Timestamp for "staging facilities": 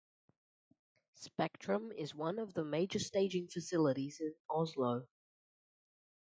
2.97-4.19